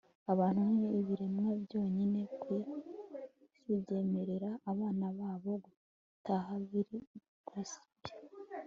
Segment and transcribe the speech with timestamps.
[0.31, 2.53] abantu ni ibiremwa byonyine ku
[3.47, 6.91] isi byemerera abana babo gutaha.- bill
[7.47, 8.11] cosby